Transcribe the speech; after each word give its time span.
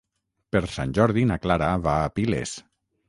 Per 0.55 0.61
Sant 0.77 0.95
Jordi 0.99 1.25
na 1.33 1.37
Clara 1.45 1.69
va 1.85 1.95
a 1.99 2.09
Piles. 2.17 2.57